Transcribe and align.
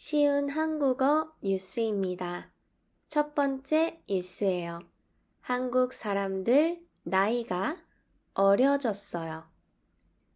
쉬운 0.00 0.48
한국어 0.48 1.32
뉴스입니다. 1.42 2.52
첫 3.08 3.34
번째 3.34 4.00
뉴스예요. 4.08 4.78
한국 5.40 5.92
사람들 5.92 6.80
나이가 7.02 7.76
어려졌어요. 8.32 9.48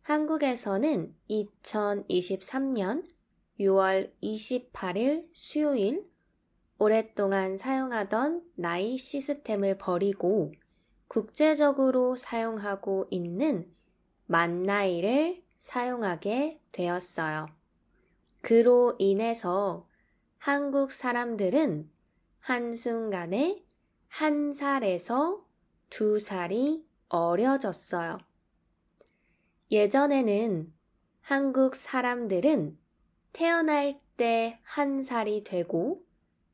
한국에서는 0.03 1.15
2023년 1.31 3.09
6월 3.61 4.11
28일 4.21 5.29
수요일 5.33 6.11
오랫동안 6.79 7.57
사용하던 7.57 8.43
나이 8.57 8.99
시스템을 8.99 9.79
버리고 9.79 10.51
국제적으로 11.07 12.17
사용하고 12.17 13.07
있는 13.11 13.73
만 14.27 14.65
나이를 14.65 15.45
사용하게 15.57 16.61
되었어요. 16.73 17.62
그로 18.43 18.95
인해서 18.99 19.89
한국 20.37 20.93
사람들은 20.93 21.91
한순간에 22.41 23.65
한 24.09 24.53
살에서 24.53 25.47
두 25.89 26.19
살이 26.19 26.85
어려졌어요. 27.09 28.19
예전에는 29.71 30.73
한국 31.23 31.75
사람들은 31.75 32.79
태어날 33.33 34.01
때 34.17 34.61
한 34.63 35.03
살이 35.03 35.43
되고 35.45 36.05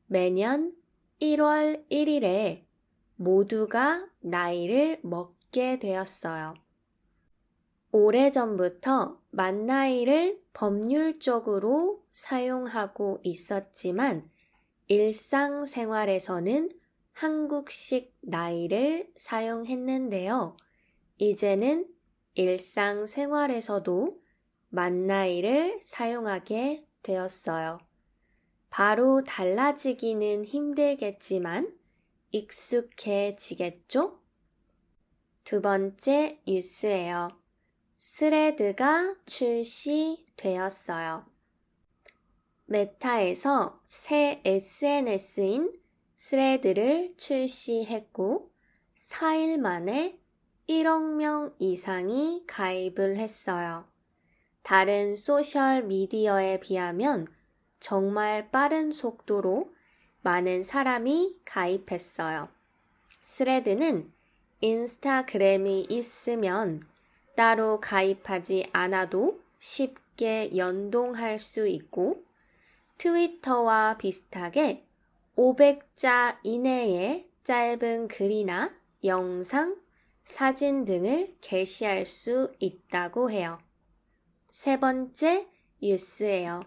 매년 0.07 0.73
1월 1.21 1.87
1일에 1.89 2.65
모두가 3.15 4.07
나이를 4.21 4.99
먹게 5.03 5.79
되었어요. 5.79 6.55
오래전부터 7.91 9.19
만 9.31 9.65
나이를 9.65 10.41
법률적으로 10.53 12.03
사용하고 12.11 13.19
있었지만 13.23 14.29
일상생활에서는 14.87 16.69
한국식 17.13 18.15
나이를 18.21 19.11
사용했는데요. 19.15 20.55
이제는 21.17 21.87
일상생활에서도 22.35 24.21
만 24.69 25.07
나이를 25.07 25.79
사용하게 25.83 26.85
되었어요. 27.01 27.79
바로 28.69 29.23
달라지기는 29.23 30.45
힘들겠지만 30.45 31.75
익숙해지겠죠? 32.31 34.19
두 35.43 35.61
번째 35.61 36.39
뉴스예요. 36.47 37.29
스레드가 38.01 39.13
출시되었어요. 39.25 41.25
메타에서 42.65 43.81
새 43.83 44.41
SNS인 44.45 45.73
스레드를 46.13 47.13
출시했고 47.17 48.49
4일 48.95 49.57
만에 49.57 50.17
1억 50.69 51.15
명 51.15 51.53
이상이 51.59 52.45
가입을 52.47 53.17
했어요. 53.17 53.83
다른 54.63 55.17
소셜 55.17 55.83
미디어에 55.83 56.61
비하면 56.61 57.27
정말 57.81 58.49
빠른 58.49 58.93
속도로 58.93 59.73
많은 60.21 60.63
사람이 60.63 61.41
가입했어요. 61.43 62.47
스레드는 63.23 64.09
인스타그램이 64.61 65.87
있으면 65.89 66.87
따로 67.39 67.79
가입하지 67.79 68.69
않아도 68.73 69.39
쉽게 69.59 70.57
연동할 70.57 71.39
수 71.39 71.69
있고 71.69 72.25
트위터와 72.97 73.97
비슷하게 73.97 74.85
500자 75.37 76.37
이내의 76.43 77.29
짧은 77.45 78.09
글이나 78.09 78.69
영상, 79.05 79.77
사진 80.25 80.83
등을 80.83 81.37
게시할 81.39 82.05
수 82.05 82.51
있다고 82.59 83.31
해요. 83.31 83.57
세 84.51 84.77
번째 84.77 85.47
뉴스예요. 85.81 86.63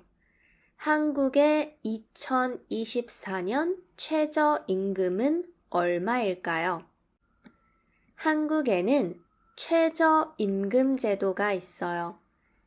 한국의 0.77 1.77
2024년 1.84 3.77
최저임금은 3.99 5.53
얼마일까요? 5.69 6.87
한국에는 8.15 9.22
최저임금 9.57 10.97
제도가 10.97 11.53
있어요. 11.53 12.19